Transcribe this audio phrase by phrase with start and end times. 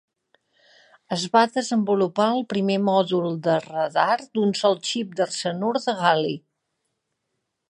[1.15, 6.37] Es va desenvolupar el primer mòdul de radar d'un sol xip d'arsenur de gal·li.